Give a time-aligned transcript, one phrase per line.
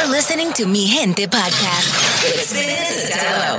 [0.00, 1.92] You're listening to Mi Gente Podcast.
[2.24, 3.58] It's Vanessa Dello.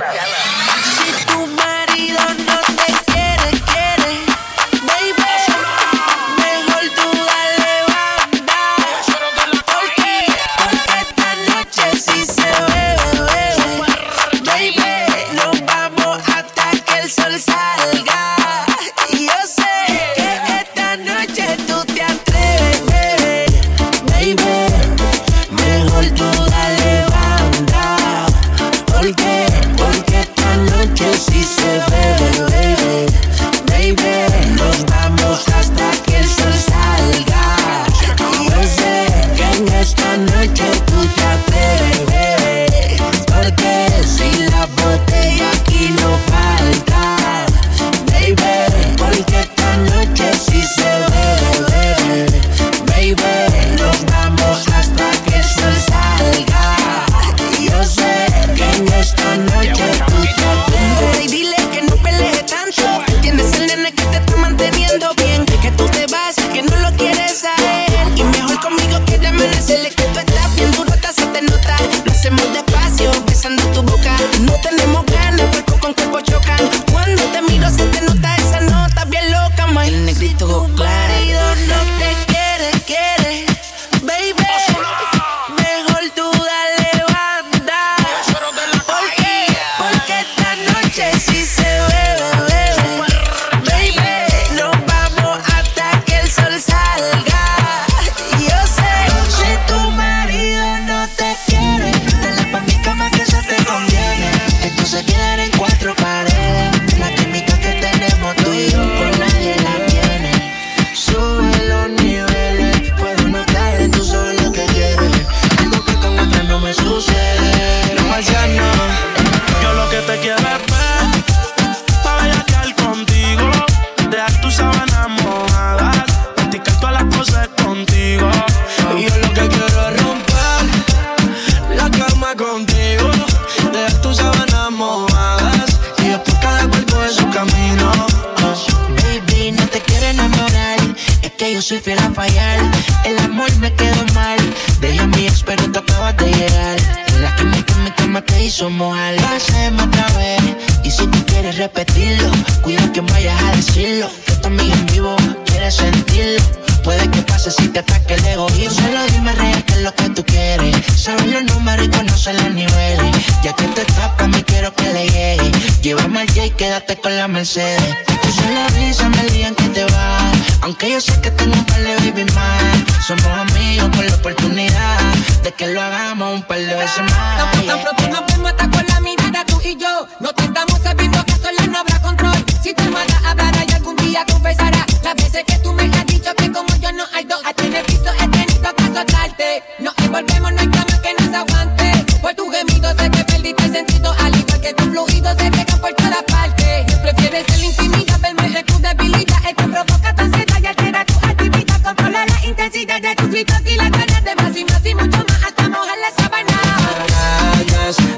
[151.52, 152.30] quieres repetirlo.
[152.62, 154.08] Cuida que vayas a decirlo.
[154.26, 156.42] Que tu amiga en vivo quiere sentirlo.
[156.82, 158.80] Puede que pase si te ataque el egoísmo.
[158.80, 160.76] Solo dime real que es lo que tú quieres.
[160.96, 163.16] Sabes los números y conoces los niveles.
[163.42, 165.50] Ya que te tapas, me quiero que le llegue.
[165.82, 167.96] Llévame al J y quédate con la Mercedes.
[168.22, 170.36] Tú solo avísame el día en que te vas.
[170.62, 173.06] Aunque yo sé que tengo un par de baby más.
[173.06, 174.98] Somos amigos con la oportunidad
[175.42, 177.52] de que lo hagamos un par de veces más.
[177.52, 180.06] Tan, tan pronto nos vemos hasta con la mirada tú y yo.
[180.20, 182.44] No tentamos sabiendo que sola no habrá control.
[182.62, 186.34] Si tu almohada hablará y algún día confesará las veces que tú me has dicho
[186.36, 187.40] que como yo no hay dos.
[187.44, 189.62] A tener visto he tenido que azotarte.
[189.80, 192.04] Nos envolvemos, no hay cama que nos aguante.
[192.22, 195.80] Por tu gemido sé que perdiste el sentido, al igual que tus fluidos se pegan
[195.80, 196.96] por todas partes.
[197.02, 201.14] Prefieres el intimidad, verme de tu debilidad, el que provoca tu ansiedad y altera tu
[201.26, 201.82] actividad.
[201.82, 205.18] Controla la intensidad de tus gritos y la ganas de más y más y mucho
[205.28, 206.58] más hasta mojar la sabana.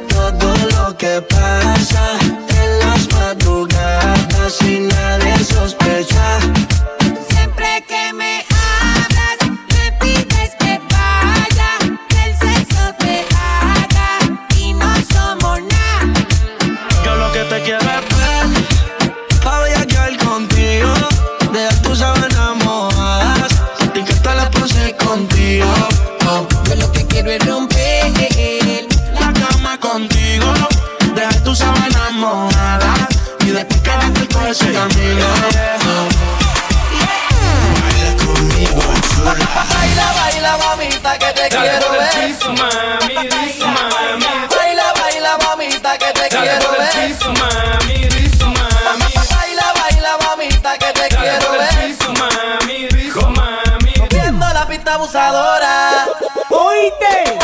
[0.09, 2.24] Todo lo que pasa
[56.85, 57.44] anything.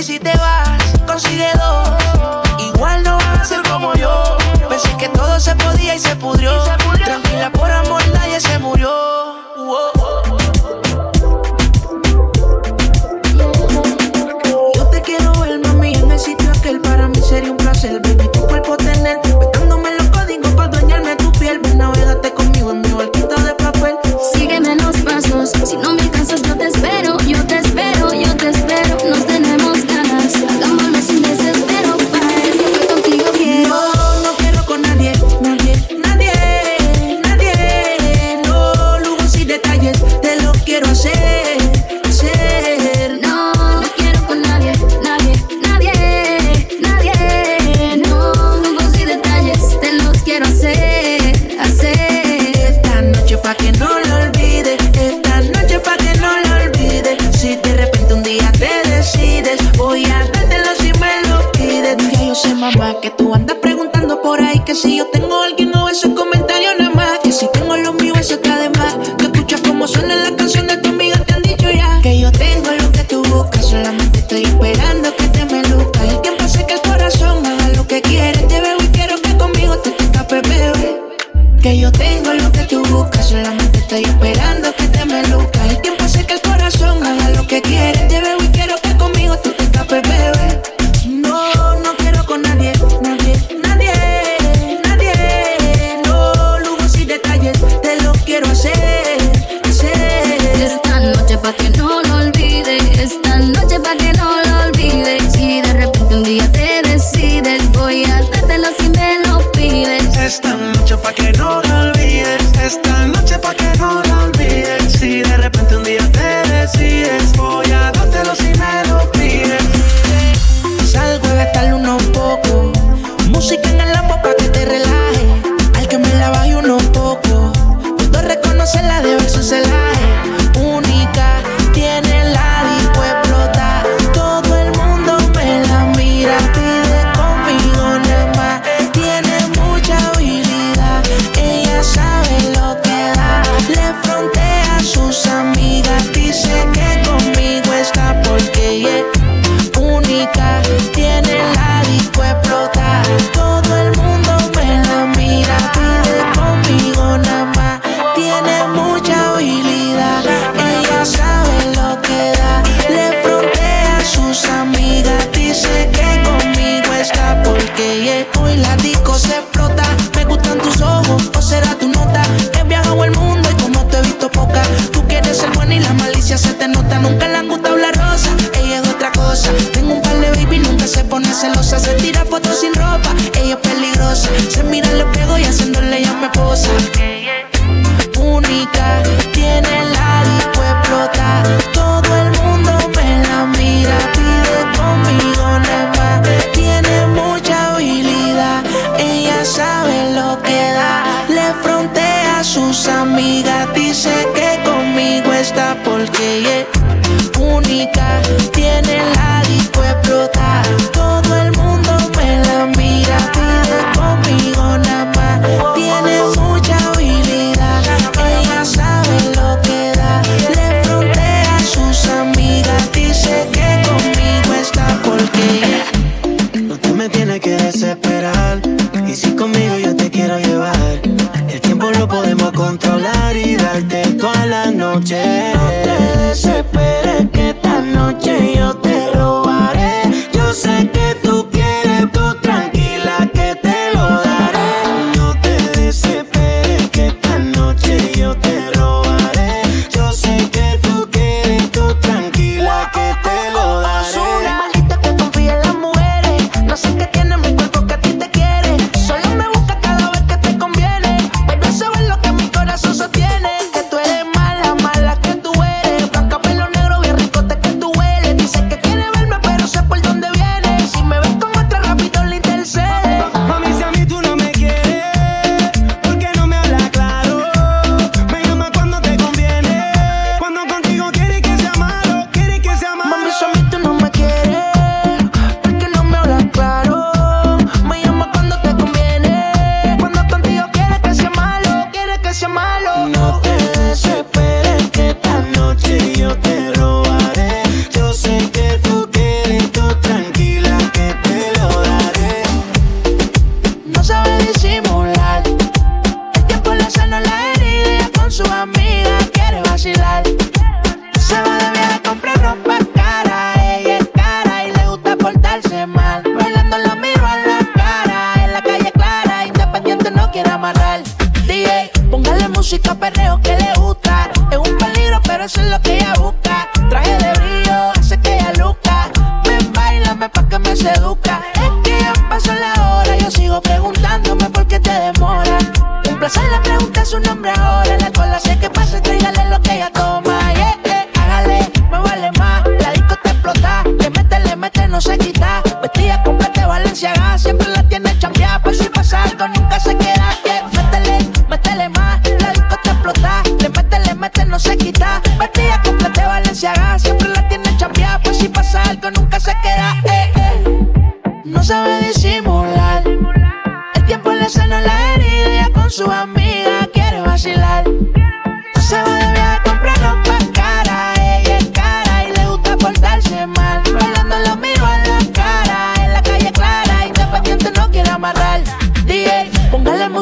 [0.00, 1.88] baby, si te vas, consigue dos.
[2.74, 4.36] Igual no vas a ser como yo.
[4.68, 6.52] Pensé que todo se podía y se pudrió.
[7.04, 8.90] Tranquila, por amor, nadie se murió.
[14.74, 16.80] Yo te quiero ver, mami, en el sitio aquel.
[16.80, 19.20] Para mí sería un placer, baby, tu cuerpo tener.
[19.22, 21.60] Petándome los códigos para dueñarme tu piel.
[21.60, 23.96] Ven, navegate conmigo en mi barquita de papel.
[24.34, 26.09] Sígueme los pasos, si no me
[63.16, 65.39] tú andas preguntando por ahí que si yo tengo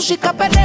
[0.08, 0.57] she cup it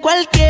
[0.00, 0.47] cualquier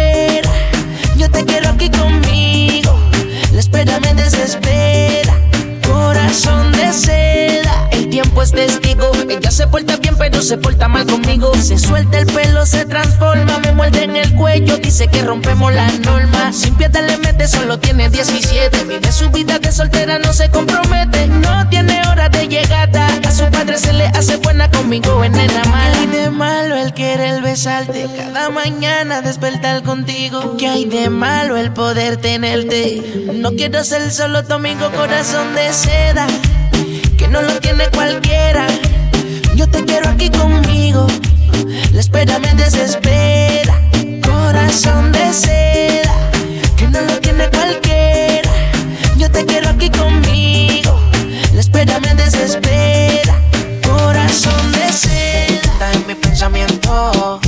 [10.39, 11.53] no se porta mal conmigo.
[11.57, 15.91] Se suelta el pelo, se transforma, me muerde en el cuello, dice que rompemos la
[15.91, 16.53] norma.
[16.53, 18.85] Sin piedad le mete, solo tiene 17.
[18.85, 21.27] Vive su vida de soltera, no se compromete.
[21.27, 23.09] No tiene hora de llegada.
[23.27, 25.91] A su padre se le hace buena conmigo, en nena mala.
[25.95, 28.07] ¿Qué hay de malo el querer besarte?
[28.17, 30.57] Cada mañana despertar contigo.
[30.57, 33.27] ¿Qué hay de malo el poder tenerte?
[33.35, 36.29] No quiero ser solo tu amigo, corazón de seda.
[37.17, 38.69] Que no lo tiene cualquiera
[39.59, 41.09] yo te quiero aquí conmigo.
[41.93, 43.75] La espera me desespera.
[44.25, 46.15] Corazón de seda,
[46.77, 48.49] que no lo tiene cualquiera.
[49.17, 50.97] Yo te quiero aquí conmigo.
[51.55, 53.35] La espera me desespera.
[53.85, 55.73] Corazón de seda.
[55.73, 57.41] Está en mi pensamiento.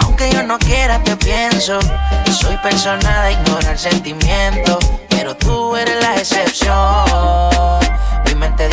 [0.00, 1.78] Aunque yo no quiera, te pienso.
[2.38, 4.76] Soy persona de ignorar sentimientos.
[5.08, 6.85] Pero tú eres la excepción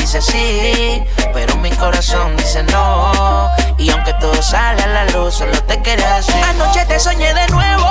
[0.04, 1.02] dice sí,
[1.34, 3.50] pero mi corazón dice no.
[3.78, 6.34] Y aunque todo sale a la luz, solo te quería así.
[6.50, 7.90] Anoche te soñé de nuevo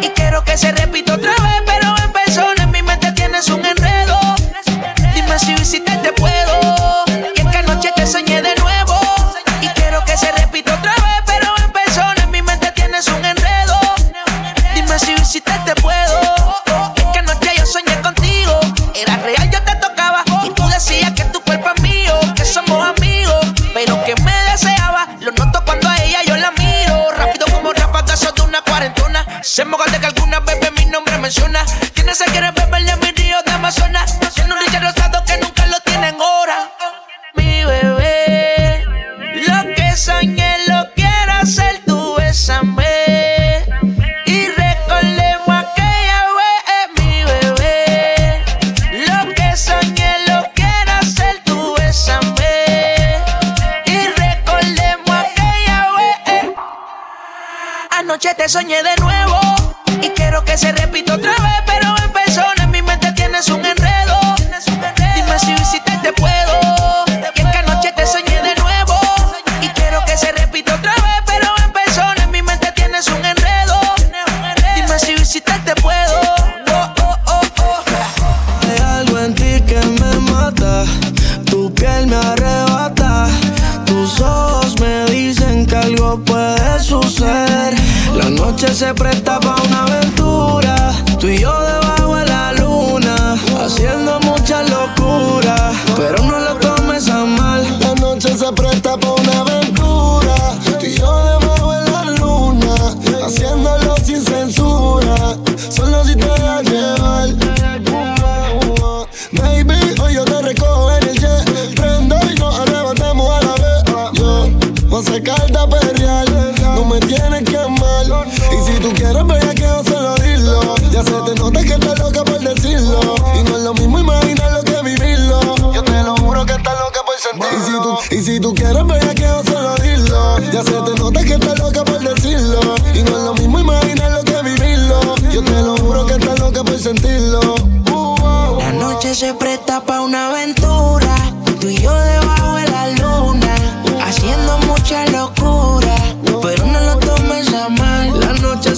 [0.00, 3.64] y quiero que se repita otra vez, pero en persona en mi mente tienes un
[3.66, 4.11] enredo.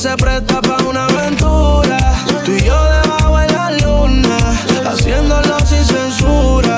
[0.04, 1.96] se presta para una aventura.
[2.44, 4.36] Tú y yo debajo de la luna,
[4.86, 6.76] haciéndolo sin censura.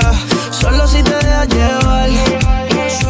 [0.53, 2.09] Solo si te dejas llevar.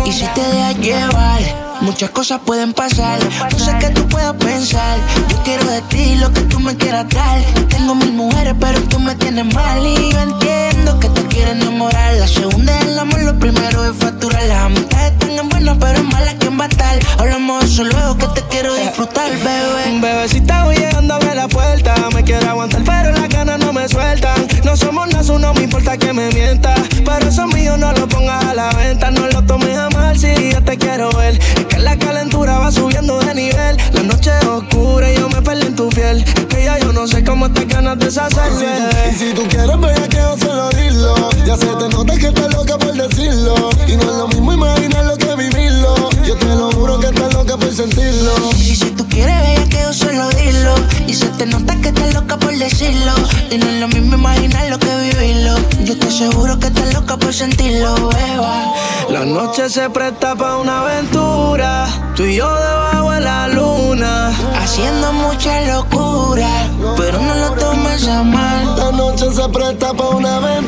[0.06, 1.40] Y si te dejas llevar,
[1.82, 3.18] muchas cosas pueden pasar.
[3.52, 4.96] No sé qué tú puedas pensar.
[5.28, 7.38] Yo quiero de ti lo que tú me quieras dar.
[7.68, 12.14] Tengo mil mujeres, pero tú me tienes mal y yo entiendo que te quiere enamorar.
[12.14, 14.42] La segunda es el amor, lo primero es facturar.
[14.44, 16.98] Las amistades están en buenas, pero en malas, ¿quién va a estar?
[17.18, 19.90] Hablamos de eso luego que te quiero disfrutar, bebé.
[19.92, 21.94] Un bebé Bebecita, voy llegando a ver la puerta.
[22.14, 24.46] Me quiero aguantar, pero las ganas no me sueltan.
[24.64, 26.74] No somos nasos, no me importa que me mienta.
[27.04, 29.10] Pero eso mío no lo pongas a la venta.
[29.10, 31.38] No lo tomes a mal si yo te quiero ver.
[31.56, 33.76] Es que la calentura va subiendo de nivel.
[33.92, 36.24] La noche es oscura y yo me perdí en tu piel.
[36.24, 38.66] Es que ya yo no sé cómo te ganas de deshacerme.
[39.12, 41.30] Y si tú, quieres, voy a que yo lo sentirlo.
[41.46, 43.54] Ya se te nota que estás loca por decirlo.
[43.86, 46.10] Y no es lo mismo imaginarlo que vivirlo.
[46.26, 48.32] Yo te lo juro que estás loca por sentirlo.
[48.56, 50.74] Y si tú quieres ver que yo solo dilo.
[51.06, 53.12] Y se te nota que estás loca por decirlo.
[53.50, 55.56] Y no es lo mismo imaginarlo que vivirlo.
[55.84, 58.74] Yo te aseguro que estás loca por sentirlo, beba.
[59.08, 61.86] La noche se presta para una aventura.
[62.16, 64.32] Tú y yo debajo de la luna.
[64.60, 66.48] Haciendo mucha locura.
[66.96, 68.76] Pero no lo tomes a mal.
[68.76, 70.65] La noche se presta para una aventura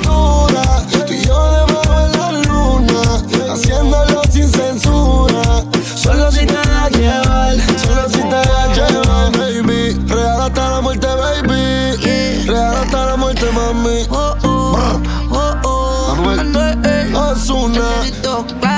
[17.51, 18.78] Osuna.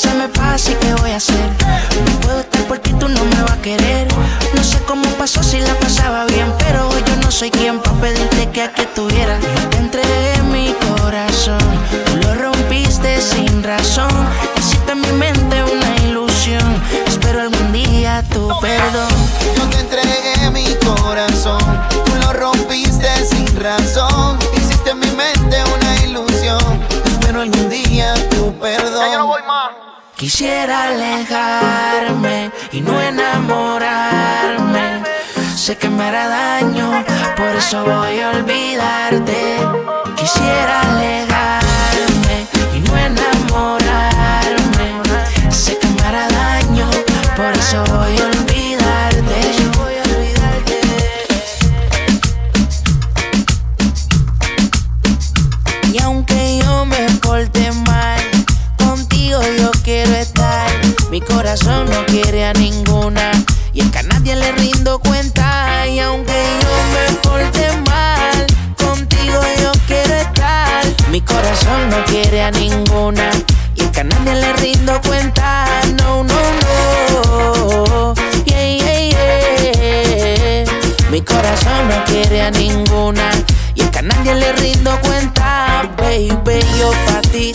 [0.00, 1.50] se me pase, ¿qué voy a hacer?
[2.06, 4.08] No puedo estar porque tú no me vas a querer.
[4.54, 8.00] No sé cómo pasó si la pasaba bien, pero hoy yo no soy quien para
[8.00, 9.36] pedirte que aquí estuviera.
[9.70, 11.58] Te entregué mi corazón,
[12.06, 14.10] tú lo rompiste sin razón.
[14.58, 16.82] Hiciste en mi mente una ilusión.
[17.06, 19.12] Espero algún día tu perdón.
[19.56, 21.60] Yo te entregué mi corazón,
[22.06, 24.29] tú lo rompiste sin razón
[30.32, 35.02] Quisiera alejarme y no enamorarme.
[35.56, 37.04] Sé que me hará daño,
[37.36, 39.56] por eso voy a olvidarte.
[40.14, 45.02] Quisiera alejarme y no enamorarme.
[45.50, 46.88] Sé que me hará daño,
[47.36, 48.29] por eso voy a olvidarte.
[61.50, 63.32] Corazón no quiere a ninguna.
[63.72, 65.84] Y es que a nadie le rindo cuenta.
[65.88, 66.32] Y aunque
[66.62, 70.84] yo me porte mal, contigo yo quiero estar.
[71.10, 73.32] Mi corazón no quiere a ninguna.
[73.74, 75.66] Y es que a nadie le rindo cuenta.
[75.98, 78.14] No, no, no.
[78.44, 79.08] Yeah, yeah,
[79.74, 81.10] yeah.
[81.10, 83.28] Mi corazón no quiere a ninguna.
[83.74, 86.64] Y es que a nadie le rindo cuenta, baby.
[86.78, 87.52] Yo pa' ti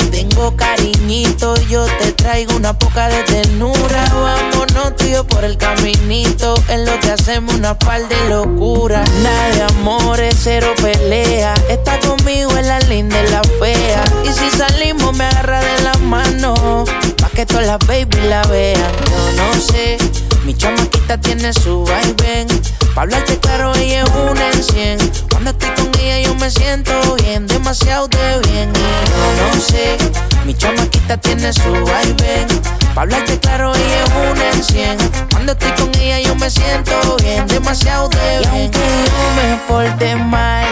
[0.56, 1.56] cariñito.
[1.70, 4.06] Yo te traigo una poca de ternura.
[4.14, 6.56] Vámonos, tío, por el caminito.
[6.70, 9.04] En lo que hacemos una par de locura.
[9.24, 11.54] Nada de amores, cero pelea.
[11.70, 14.04] Está conmigo en la linda y la fea.
[14.24, 16.84] Y si salimos, me agarra de la mano.
[17.18, 18.92] Pa' que todas las baby la vean.
[19.10, 19.98] Yo no sé,
[20.46, 22.48] mi chamaquita tiene su vaivén.
[22.94, 25.00] Pa' hablarte claro, ella es una en.
[25.30, 28.72] Cuando estoy con ella yo me siento bien, demasiado de bien.
[28.76, 29.98] Y yo no sé,
[30.46, 32.48] mi chamaquita tiene su vaivén.
[32.94, 34.98] Pa' hablarte claro, ella es una en cien.
[35.32, 38.54] Cuando estoy con ella yo me siento bien, demasiado de bien.
[38.54, 40.68] Y aunque yo me porte mal,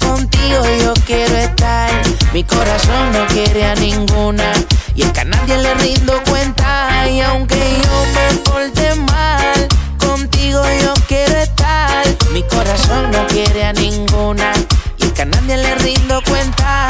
[0.00, 1.90] contigo yo quiero estar.
[2.32, 4.52] Mi corazón no quiere a ninguna.
[4.94, 7.08] Y es que a nadie le rindo cuenta.
[7.08, 12.04] Y aunque yo me porte mal, contigo yo quiero estar.
[12.32, 14.52] Mi corazón no quiere a ninguna.
[14.98, 16.88] Y es que a nadie le rindo cuenta.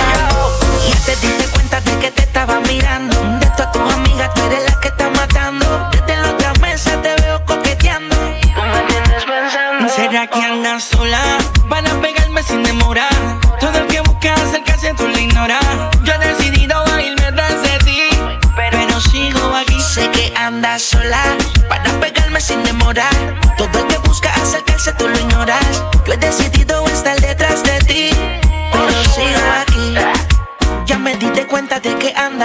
[0.86, 3.16] Y ya te diste cuenta de que te estaba mirando.
[3.40, 5.88] De todas tus amigas, tú eres la que está matando.
[5.92, 8.16] Desde la otra mesa te veo coqueteando.
[8.16, 9.88] Tú me tienes pensando.
[9.88, 11.41] ¿Será que andas sola?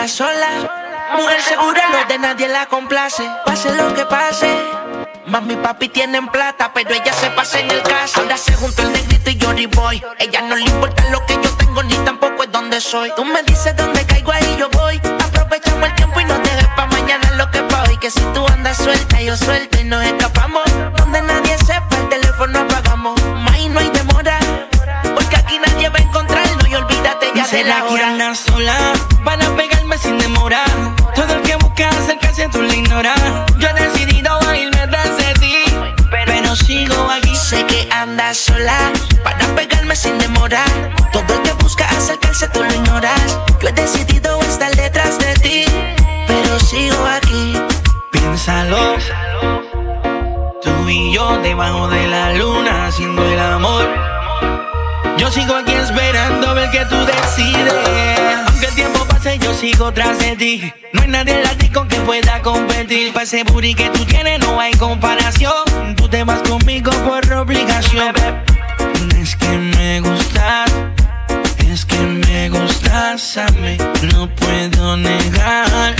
[0.05, 0.47] Sola.
[1.17, 3.27] Mujer segura, lo de nadie la complace.
[3.45, 4.47] Pase lo que pase.
[5.25, 8.19] Mami y papi tienen plata, pero ella se pasa en el caso.
[8.21, 10.03] Ahora se junta el negrito y Johnny Boy.
[10.19, 13.11] Ella no le importa lo que yo tengo, ni tampoco es donde soy.
[13.15, 14.97] Tú me dices dónde caigo, ahí yo voy.
[14.97, 17.97] Aprovechamos el tiempo y no dejes pa' mañana lo que pa' hoy.
[17.97, 20.65] Que si tú andas suelta, yo suelta y nos escapamos.
[20.97, 23.19] Donde nadie sepa, el teléfono apagamos.
[23.23, 24.37] Más no hay demora,
[25.15, 28.35] porque aquí nadie va a encontrarnos y olvídate ya de ¿Será la hora.
[28.35, 28.86] sola?
[32.77, 35.63] Yo he decidido irme tras de ti,
[36.11, 37.35] pero sigo aquí.
[37.35, 38.91] Sé que andas sola
[39.23, 40.69] para pegarme sin demorar.
[41.11, 43.39] Todo el que busca acercarse tú lo ignoras.
[43.59, 45.65] Yo he decidido estar detrás de ti,
[46.27, 47.59] pero sigo aquí.
[48.11, 48.97] Piénsalo.
[50.61, 53.89] Tú y yo debajo de la luna haciendo el amor.
[55.17, 57.73] Yo sigo aquí esperando a ver que tú decides.
[58.45, 60.73] Aunque el tiempo pase, yo sigo tras de ti.
[60.93, 63.13] No hay nadie en la disco que pueda competir.
[63.13, 65.95] Para ese booty que tú tienes no hay comparación.
[65.95, 68.13] Tú te vas conmigo por obligación.
[69.19, 70.71] Es que me gustas,
[71.69, 73.77] es que me gustas a mí.
[74.13, 75.95] No puedo negar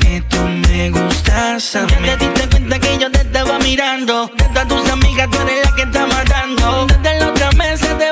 [0.00, 1.92] que tú me gustas a mí.
[2.04, 4.30] Ya te diste cuenta que yo te estaba mirando.
[4.36, 6.86] De todas tus amigas, tú eres la que está matando.
[6.86, 8.07] Desde la otra mesa te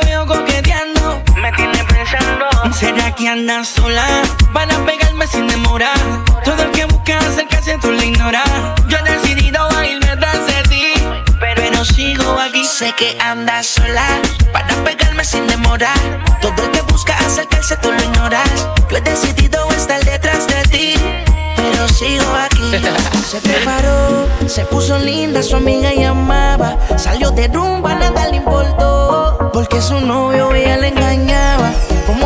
[2.78, 4.04] ¿Será que andas sola?
[4.52, 5.96] Van a pegarme sin demorar.
[6.44, 8.44] Todo el que busca acercarse tú lo ignoras.
[8.86, 10.92] Yo he decidido irme tras de ti,
[11.40, 12.66] pero sigo aquí.
[12.66, 14.06] Sé que andas sola
[14.52, 15.96] para pegarme sin demorar.
[16.42, 18.68] Todo el que busca acercarse tú lo ignoras.
[18.90, 20.94] Yo he decidido estar detrás de ti,
[21.56, 22.72] pero sigo aquí.
[23.26, 26.76] Se preparó, se puso linda, su amiga llamaba.
[26.96, 29.50] Salió de rumba, nada le importó.
[29.52, 31.35] Porque su novio ella le engañaba,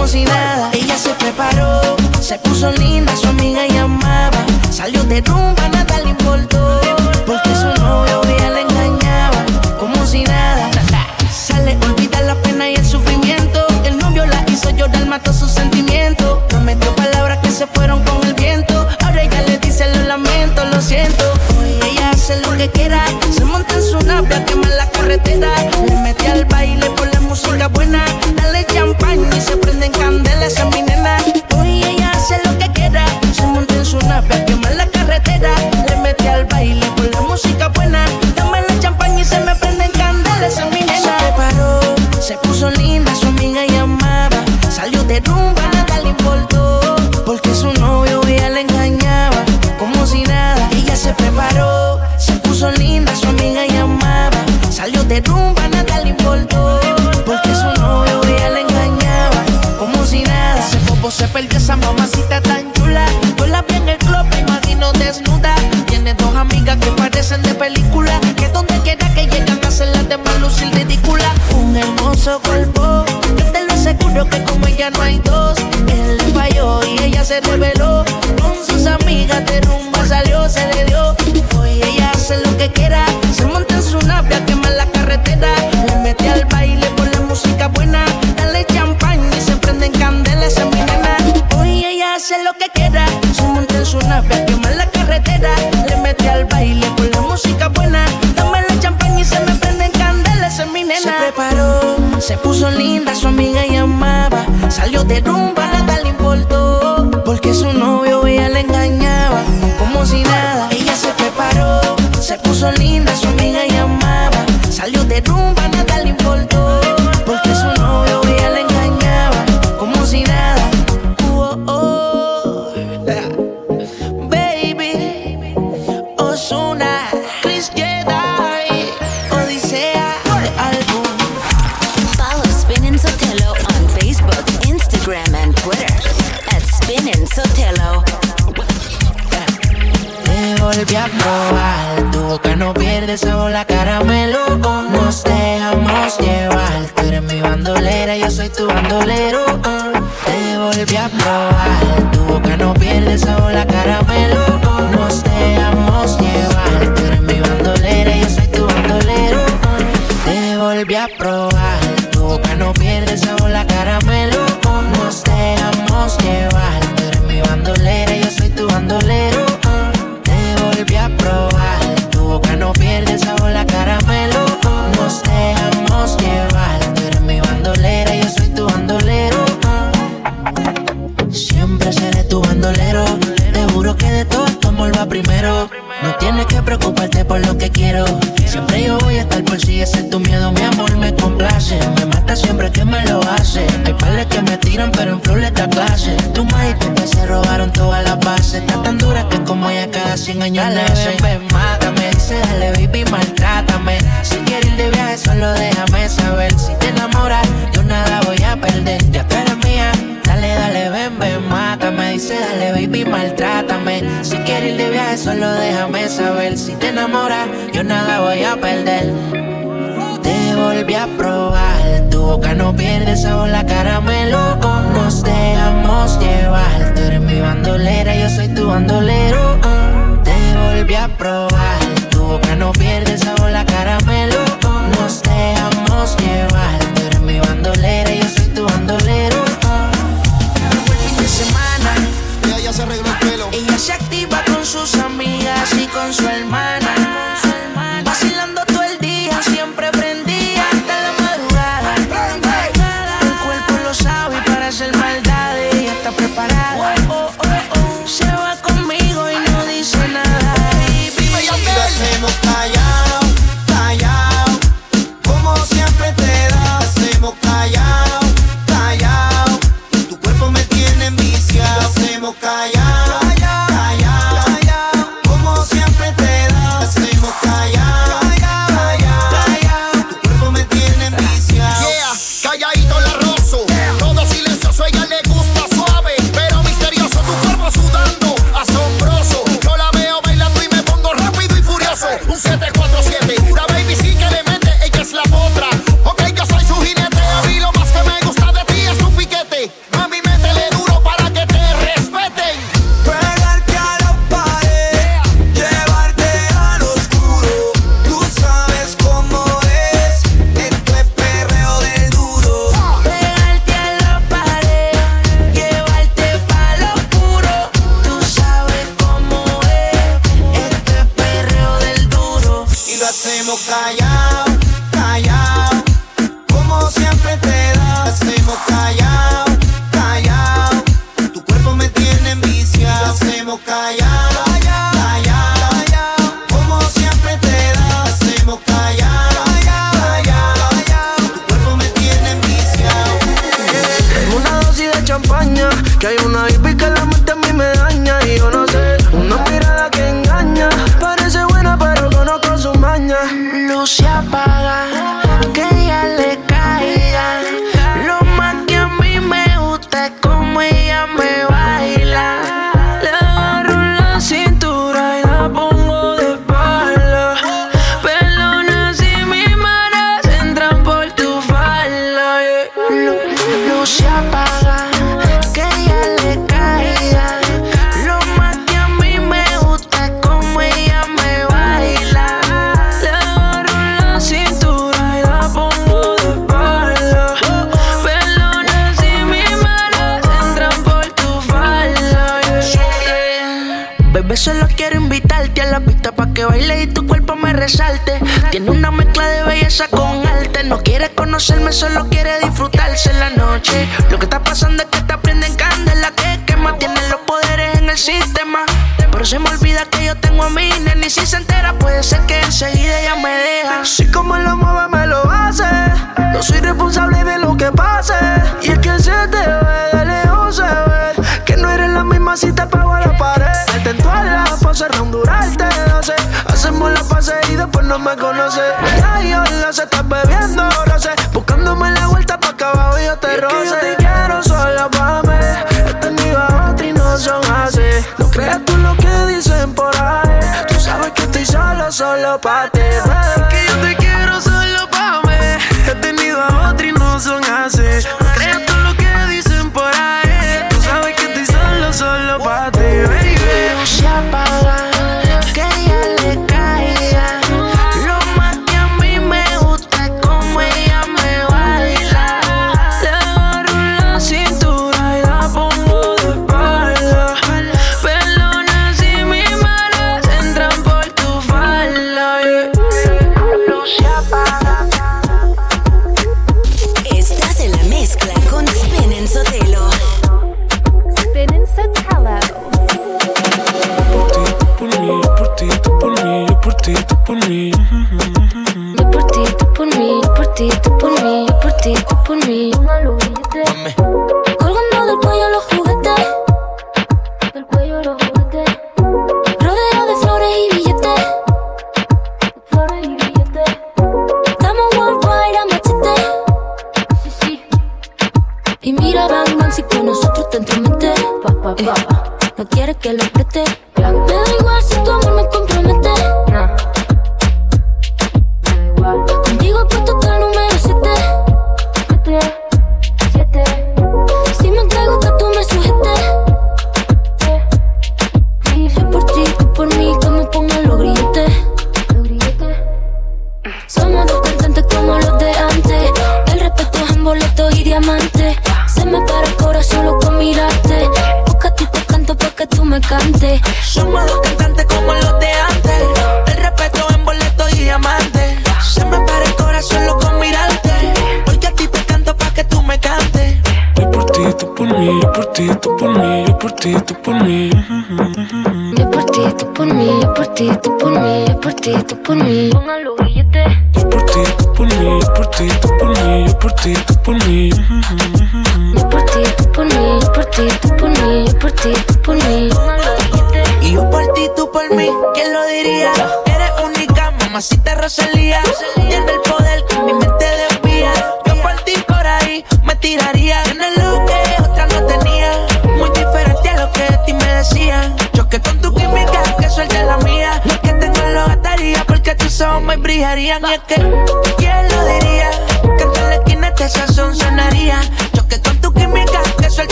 [0.00, 0.70] como si nada.
[0.72, 4.46] Ella se preparó, se puso linda, su amiga llamaba.
[4.70, 6.80] Salió de rumba, nada le importó.
[7.26, 9.44] Porque su novio la engañaba,
[9.78, 10.70] como si nada.
[11.30, 13.66] Sale, olvida la pena y el sufrimiento.
[13.84, 16.44] El novio la hizo llorar, mató sus sentimientos.
[16.48, 18.88] Prometió palabras que se fueron con el viento.
[19.04, 21.24] Ahora ella le dice lo lamento, lo siento.
[21.84, 23.04] Ella hace lo que quiera,
[23.36, 25.52] se monta en su nave, quema la carretera.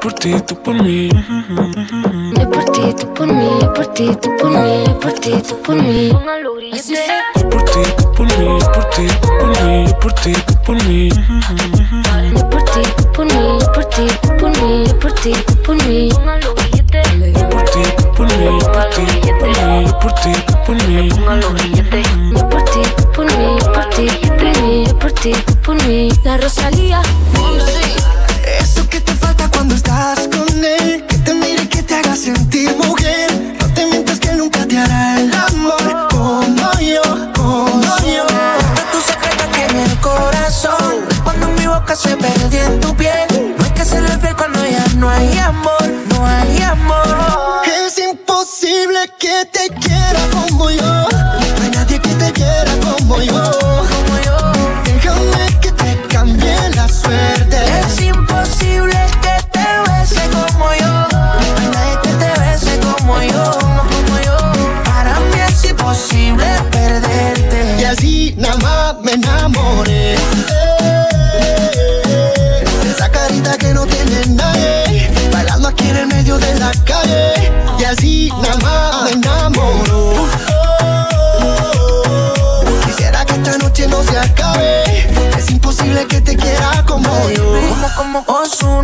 [0.00, 1.10] por ti, tú por mí.
[2.38, 5.32] Yo por ti, tú por mí, yo por ti, tú por mí, yo por ti,
[5.46, 6.10] tú por mí.
[6.72, 6.94] Así
[7.36, 10.32] Yo por ti, tú por mí, yo por ti, tú por mí, yo por ti,
[10.32, 11.08] tú por mí.
[12.34, 15.32] Yo por ti, tú por mí, yo por ti, tú por mí, yo por ti,
[15.46, 16.08] tú por mí.
[16.08, 16.18] Yo
[17.50, 20.62] por ti, tú por mí, yo por ti, tú por mí, yo por ti, tú
[20.62, 22.32] por mí.
[22.34, 25.32] Yo por ti, tú por mí, yo por ti, tú por mí, yo por ti,
[25.46, 26.08] tú por mí.
[26.24, 27.02] La Rosalía.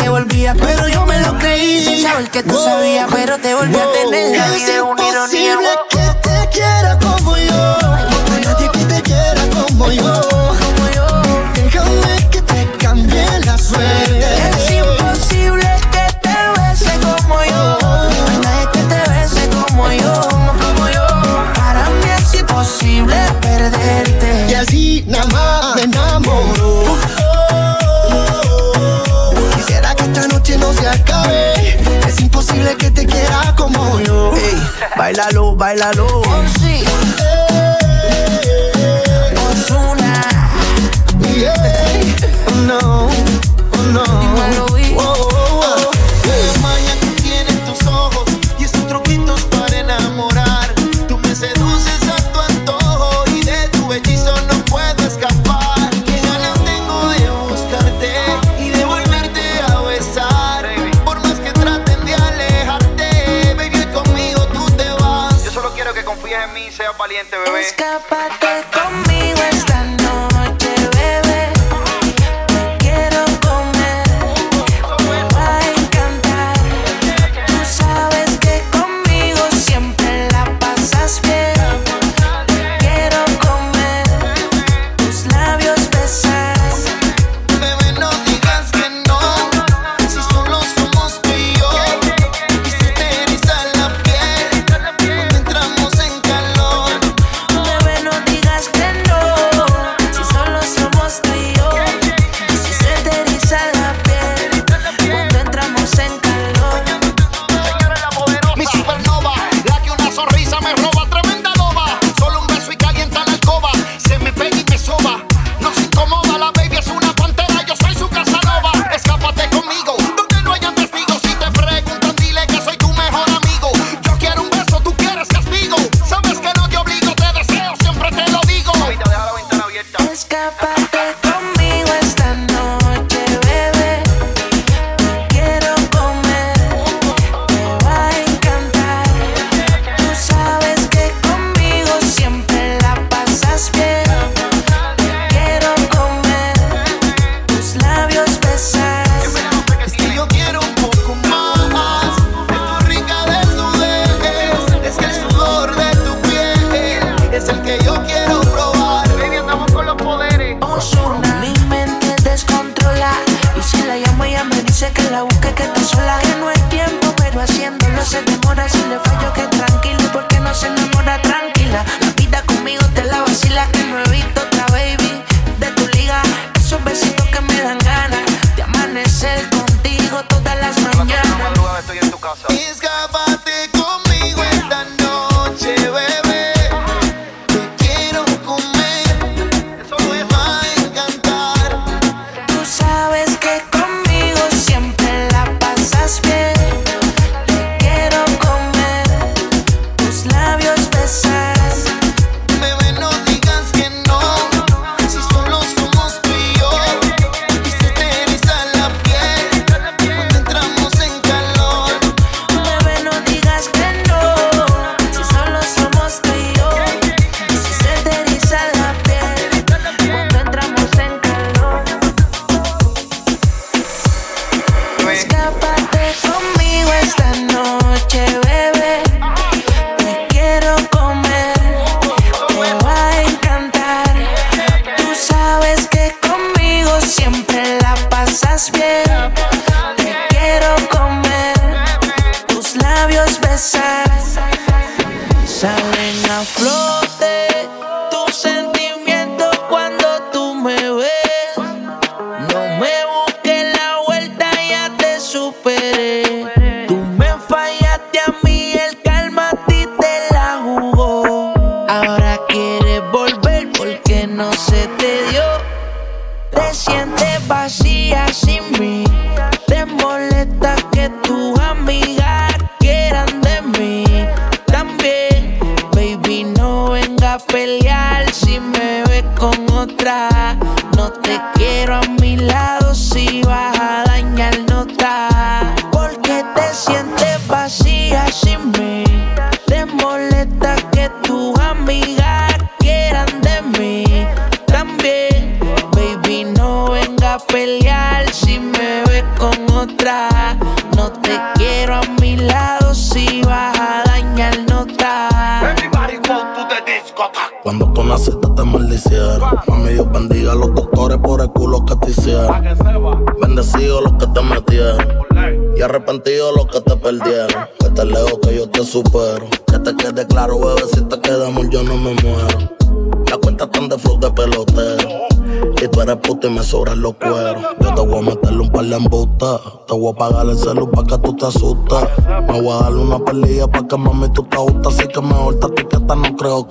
[0.00, 1.84] te volvía, pero yo me lo creí.
[1.84, 2.64] Sin saber que tú wow.
[2.64, 3.82] sabías, pero te volví wow.
[3.82, 4.38] a tener.
[4.38, 7.76] La vida es un imposible que te quiera como yo.
[8.42, 10.20] Nadie te quiera como yo.
[10.30, 11.06] Como yo.
[11.54, 14.19] Déjame que te cambie la suerte.
[30.72, 31.78] se acabe.
[32.06, 34.32] Es imposible que te quiera como yo.
[34.34, 34.62] Ey,
[34.96, 36.22] bailalo, bailalo.
[36.60, 36.84] Sí.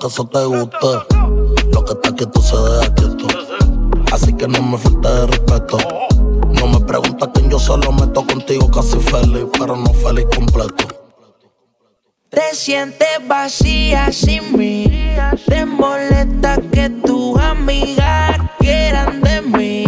[0.00, 0.86] Que eso te guste.
[1.72, 3.26] Lo que está quieto se deja quieto.
[4.12, 5.78] Así que no me falte de respeto.
[6.58, 10.88] No me preguntas quién yo solo meto contigo casi feliz, pero no feliz completo.
[12.30, 14.86] Te sientes vacía sin mí.
[15.46, 19.84] Te molesta que tus amigas quieran de mí.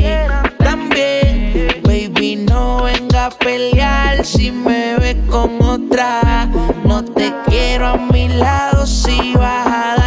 [0.58, 6.50] También, baby, no venga a pelear si me ves con otra.
[6.84, 10.01] No te quiero a mi lado si vas a te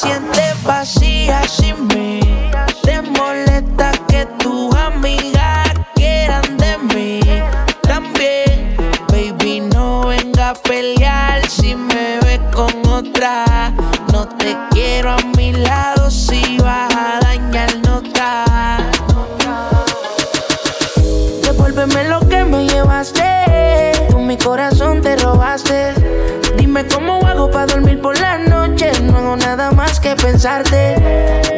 [0.00, 2.20] sientes vacía sin mí.
[2.82, 7.20] Te molesta que tus amigas quieran de mí.
[7.82, 8.76] También,
[9.08, 13.72] baby, no venga a pelear si me ves con otra.
[14.12, 18.44] No te quiero a mi lado si vas a dañar nota.
[21.42, 23.92] Devuélveme lo que me llevaste.
[24.10, 25.94] Tú mi corazón te robaste.
[26.58, 27.75] Dime cómo hago para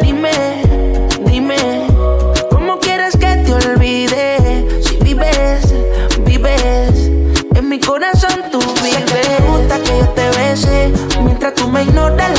[0.03, 0.31] Dime,
[1.25, 1.87] dime,
[2.51, 4.83] ¿cómo quieres que te olvide?
[4.83, 5.75] Si vives,
[6.27, 7.11] vives.
[7.55, 9.07] En mi corazón tú vives.
[9.07, 10.93] te gusta que yo te bese.
[11.25, 12.38] Mientras tú me ignoras,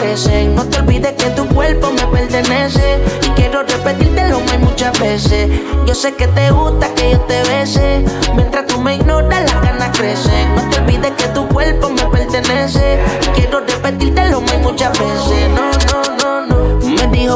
[0.00, 2.98] No te olvides que tu cuerpo me pertenece.
[3.22, 5.50] Y quiero repetírtelo muy muchas veces.
[5.84, 8.02] Yo sé que te gusta que yo te bese.
[8.34, 10.54] Mientras tú me ignoras, las ganas crecen.
[10.54, 12.98] No te olvides que tu cuerpo me pertenece.
[13.24, 15.50] Y quiero repetírtelo muy muchas veces.
[15.50, 16.09] No, no,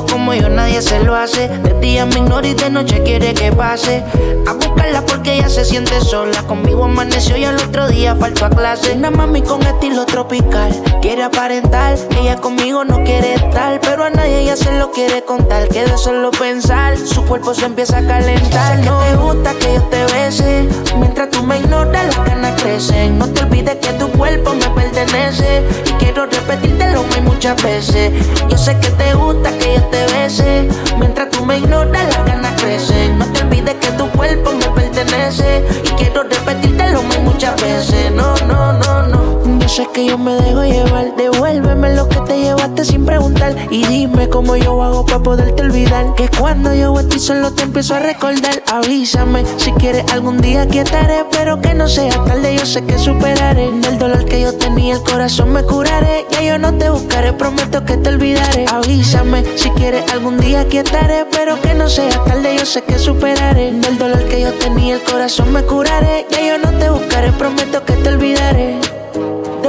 [0.02, 1.48] como yo nadie se lo hace.
[1.48, 4.02] De día me ignora y de noche quiere que pase.
[4.46, 6.42] A buscarla porque ella se siente sola.
[6.42, 8.92] Conmigo amaneció y al otro día faltó a clase.
[8.92, 10.72] Una mami con estilo tropical.
[11.00, 13.80] Quiere aparentar, ella conmigo no quiere estar.
[13.80, 15.68] Pero a nadie ella se lo quiere contar.
[15.68, 18.78] Que de solo pensar, su cuerpo se empieza a calentar.
[18.80, 20.68] No te gusta que yo te bese.
[20.98, 23.18] Mientras tú me ignoras, las ganas crecen.
[23.18, 25.62] No te olvides que tu cuerpo me pertenece.
[25.86, 28.12] Y quiero repetírtelo muy muchas veces.
[28.48, 30.68] Yo sé que te gusta que yo te.
[30.98, 33.18] Mientras tú me ignoras, las ganas crecen.
[33.18, 35.64] No te olvides que tu cuerpo me pertenece.
[35.84, 38.10] Y quiero repetírtelo muy muchas veces.
[38.12, 39.33] No, no, no, no.
[39.64, 41.16] Yo sé que yo me dejo llevar.
[41.16, 43.56] Devuélveme lo que te llevaste sin preguntar.
[43.70, 46.14] Y dime cómo yo hago para poderte olvidar.
[46.14, 48.62] Que cuando yo estoy solo te empiezo a recordar.
[48.70, 51.24] Avísame si quieres algún día aquí estaré.
[51.30, 53.70] Pero que no sea tarde, yo sé que superaré.
[53.72, 56.26] Del dolor que yo tenía, el corazón me curaré.
[56.30, 58.66] Ya yo no te buscaré, prometo que te olvidaré.
[58.70, 61.24] Avísame si quieres algún día aquí estaré.
[61.30, 63.72] Pero que no sea tarde, yo sé que superaré.
[63.72, 66.26] Del dolor que yo tenía, el corazón me curaré.
[66.28, 68.93] Ya yo no te buscaré, prometo que te olvidaré.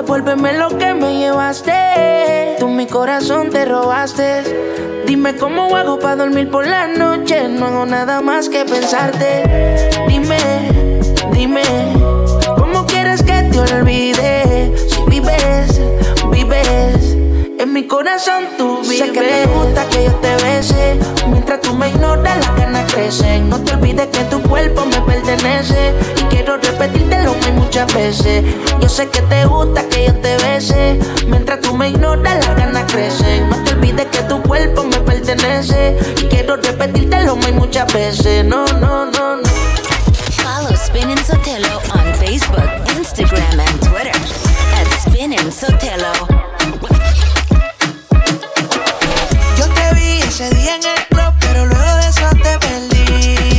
[0.05, 2.57] Devuélveme lo que me llevaste.
[2.59, 4.43] Tú mi corazón te robaste.
[5.07, 7.49] Dime cómo hago para dormir por la noche.
[7.49, 9.89] No hago nada más que pensarte.
[10.07, 10.37] Dime,
[11.33, 11.63] dime,
[12.55, 14.44] ¿cómo quieres que te olvide?
[17.65, 18.99] En mi corazón tú vives.
[18.99, 20.99] Sé que te gusta que yo te bese.
[21.27, 23.49] Mientras tú me ignoras, las ganas crecen.
[23.49, 25.91] No te olvides que tu cuerpo me pertenece.
[26.15, 28.45] Y quiero repetírtelo muy muchas veces.
[28.79, 30.99] Yo sé que te gusta que yo te bese.
[31.25, 33.49] Mientras tú me ignoras, las ganas crecen.
[33.49, 35.97] No te olvides que tu cuerpo me pertenece.
[36.21, 38.45] Y quiero repetírtelo muy muchas veces.
[38.45, 39.49] No, no, no, no.
[40.43, 44.15] Follow Spin Sotelo on Facebook, Instagram, and Twitter
[44.75, 46.45] at Spin Sotelo.
[50.35, 53.54] Ese día en el club, pero luego de eso te perdí.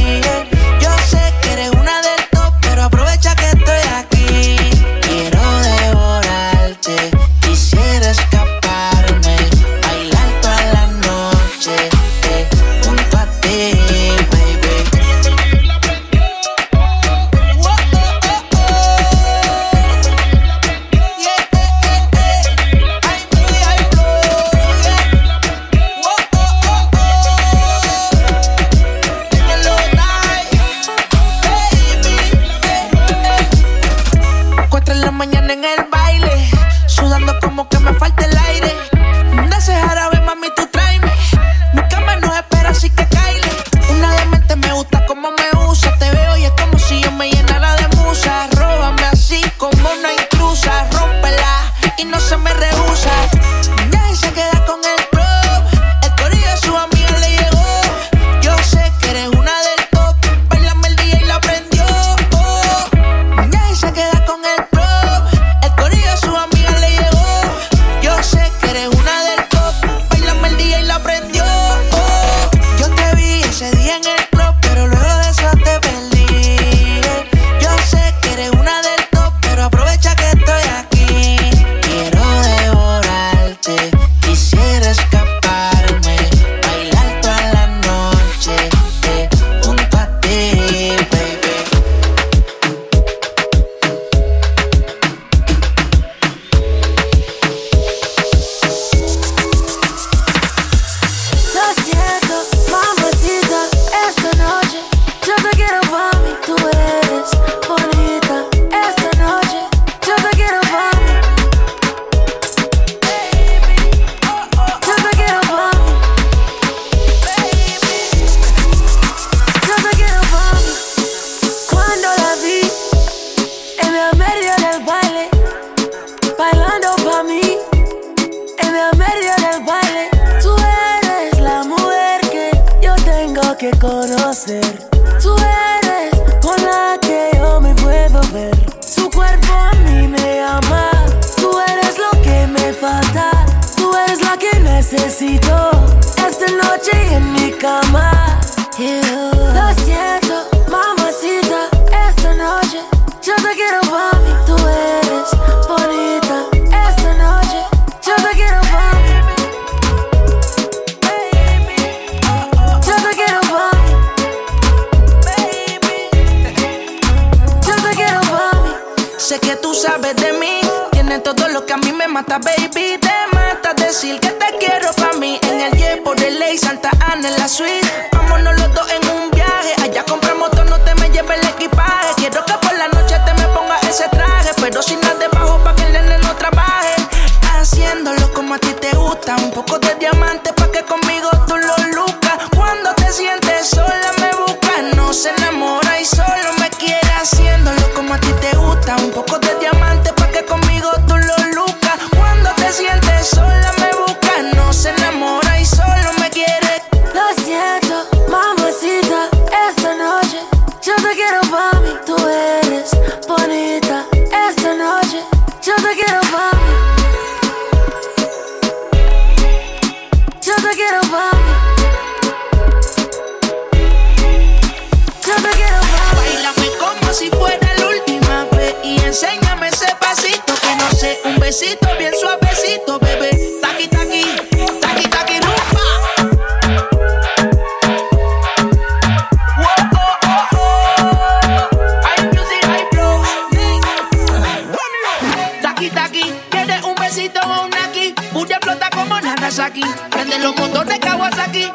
[250.46, 250.96] Los motores.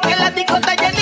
[0.02, 1.01] Que la disco está llena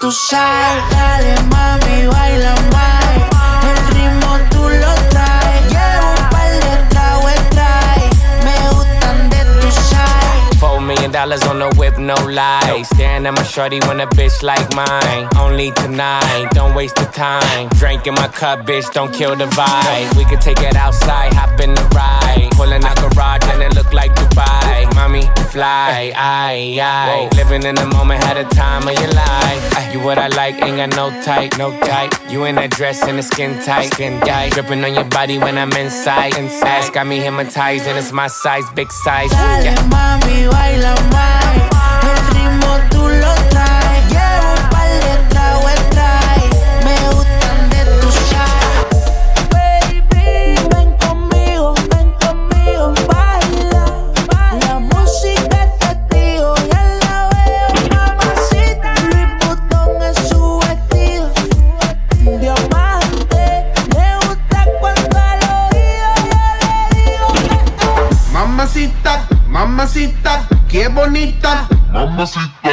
[0.00, 0.10] tú.
[0.30, 3.04] Dale, mami, baila más.
[3.70, 5.62] El ritmo tú lo traes.
[5.72, 6.74] Llevo un par de
[7.54, 8.10] trae.
[8.44, 10.58] Me gustan de tu.
[10.58, 12.82] Four million dollars on the whip, no lie.
[12.94, 15.28] Staring at my shorty when a bitch like mine.
[15.38, 17.68] Only tonight, don't waste the time.
[17.78, 20.16] Drinking my cup, bitch, don't kill the vibe.
[20.16, 22.23] We could take it outside, hop in the ride.
[22.34, 24.92] I pulling out garage and it look like Dubai.
[24.94, 27.28] Mommy, fly, I, I.
[27.36, 29.92] Living in the moment, had a time of your life.
[29.92, 32.12] You what I like, ain't got no type, no type.
[32.30, 34.52] You in that dress and the skin tight, skin tight.
[34.52, 36.34] Dripping on your body when I'm inside.
[36.34, 39.30] Ass got me hypnotized and it's my size, big size.
[39.30, 39.76] Dale, yeah.
[39.94, 42.00] mami, baila, baila.
[42.10, 43.53] El ritmo tú lo
[72.24, 72.63] Mamacita.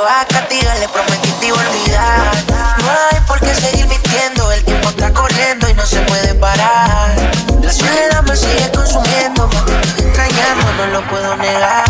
[0.00, 2.44] vas a castigar, le prometí te a olvidar.
[2.82, 7.14] No hay por qué seguir mintiendo, el tiempo está corriendo y no se puede parar.
[7.62, 11.85] La soledad me sigue consumiendo, me estoy extrañando, no lo puedo negar.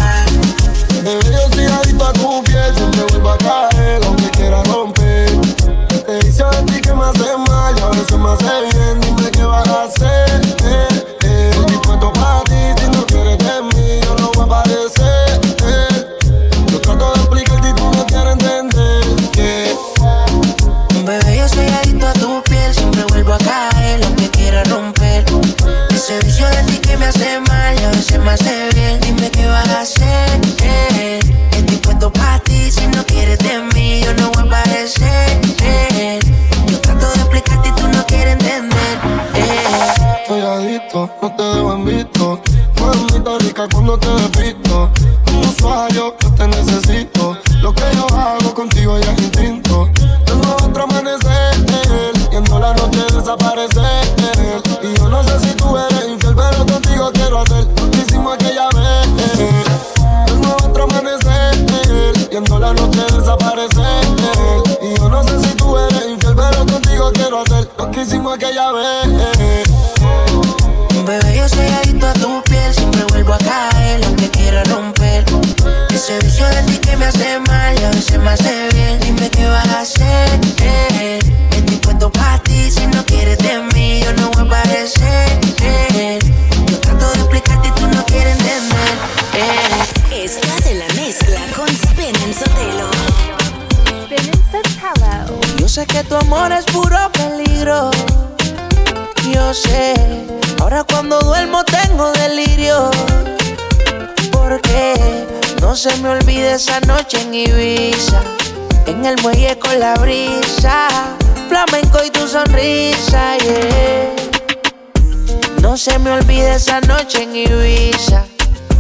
[115.87, 118.25] Se me olvide esa noche en Ibiza.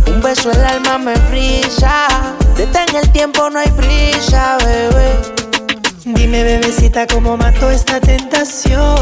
[0.09, 2.09] Un beso el alma me frisa.
[2.57, 5.12] Detén el tiempo, no hay prisa, bebé.
[6.05, 8.99] Dime, bebecita, cómo mato esta tentación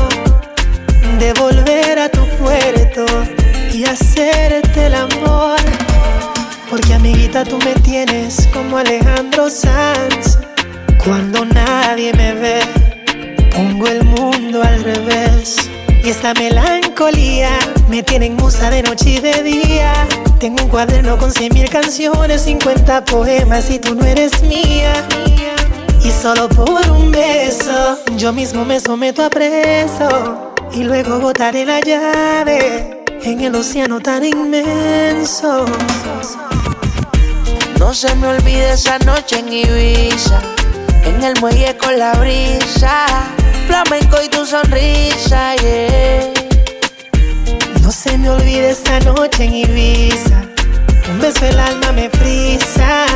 [1.19, 3.07] de volver a tu puerto
[3.73, 5.57] y hacerte el amor.
[6.69, 10.39] Porque, amiguita, tú me tienes como Alejandro Sanz.
[11.03, 12.61] Cuando nadie me ve,
[13.51, 15.57] pongo el mundo al revés.
[16.03, 17.49] Y esta melancolía
[17.89, 19.93] me tiene en musa de noche y de día.
[20.39, 24.93] Tengo un cuaderno con cien mil canciones, 50 poemas y tú no eres mía.
[26.03, 30.53] Y solo por un beso, yo mismo me someto a preso.
[30.73, 35.65] Y luego botaré la llave en el océano tan inmenso.
[37.79, 40.41] No se me olvide esa noche en Ibiza.
[41.05, 43.07] En el muelle con la brisa.
[43.67, 46.44] Flamenco y tu sonrisa, yeah.
[47.95, 50.43] Se me olvide esa noche en Ibiza.
[51.11, 53.07] Un beso el alma me frisa.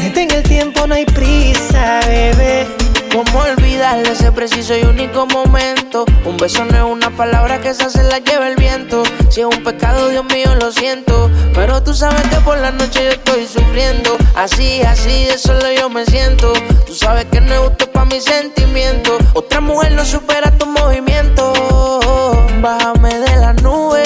[0.00, 2.66] Detén el tiempo, no hay prisa, bebé.
[3.12, 6.04] ¿Cómo olvidar ese preciso y único momento?
[6.24, 9.02] Un beso no es una palabra que esa se la lleva el viento.
[9.28, 11.28] Si es un pecado, Dios mío, lo siento.
[11.52, 14.16] Pero tú sabes que por la noche yo estoy sufriendo.
[14.36, 16.52] Así, así, de solo yo me siento.
[16.86, 19.18] Tú sabes que no es justo para mis sentimientos.
[19.34, 21.52] Otra mujer no supera tu movimiento.
[22.60, 24.02] Bájame de la nube,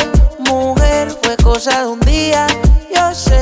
[1.52, 2.46] cosa de un día.
[2.94, 3.38] Yo sé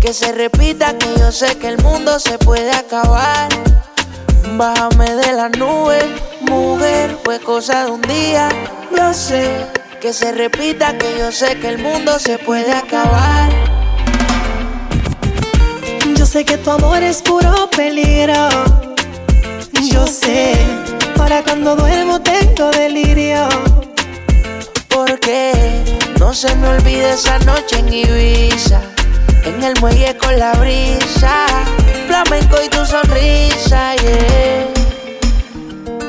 [0.00, 3.48] que se repita, que yo sé que el mundo se puede acabar.
[4.56, 6.00] Bájame de la nube,
[6.40, 8.48] mujer, fue cosa de un día.
[8.96, 9.66] Yo sé
[10.00, 13.48] que se repita, que yo sé que el mundo se puede acabar.
[16.16, 18.48] Yo sé que tu amor es puro peligro.
[19.92, 20.56] Yo sé,
[21.16, 23.48] para cuando duermo tengo delirio.
[24.88, 25.52] Porque
[26.18, 28.80] no se me olvide esa noche en Ibiza.
[29.44, 31.46] En el muelle con la brisa.
[32.06, 34.66] Flamenco y tu sonrisa, yeah.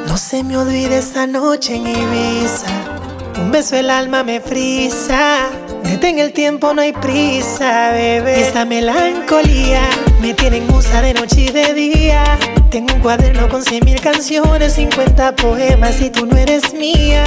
[0.07, 2.68] No se me olvide esa noche en Ibiza.
[3.40, 5.49] Un beso el alma me frisa.
[5.84, 8.40] Detén el tiempo, no hay prisa, bebé.
[8.40, 9.82] Y esta melancolía
[10.22, 12.23] me tiene en musa de noche y de día.
[12.72, 17.23] Tengo un cuaderno con cien mil canciones, 50 poemas y tú no eres mía.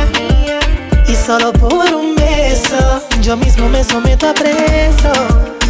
[1.29, 5.13] Solo por un beso, yo mismo me someto a preso.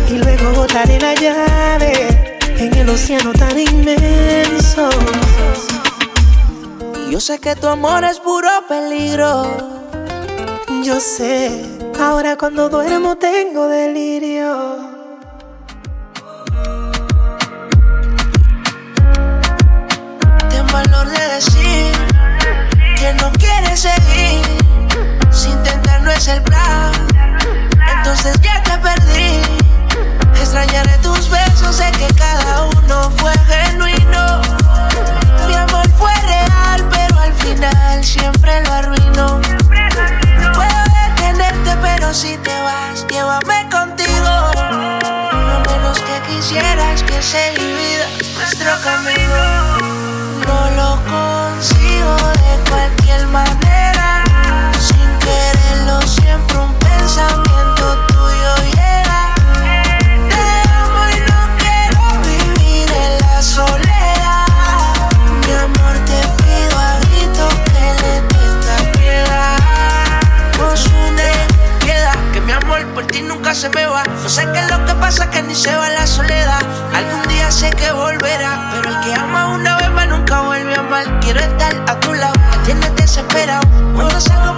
[0.09, 4.89] Y luego botaré la llave en el océano tan inmenso.
[7.11, 9.33] Yo sé que tu amor es puro peligro.
[10.85, 11.51] Yo sé,
[12.01, 14.53] ahora cuando duermo tengo delirio.
[20.51, 21.93] Ten valor de decir
[23.01, 24.58] que no quieres seguir.
[25.51, 26.93] Intentar no es el plan,
[27.97, 29.41] entonces ya te perdí.
[30.41, 32.38] Extrañaré tus besos, sé que cada
[83.39, 83.95] tienes desesperado.
[83.95, 84.58] Cuando salgo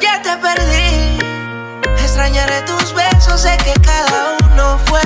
[0.00, 1.18] ya te perdí.
[2.02, 5.00] Extrañaré tus besos, sé que cada uno fue.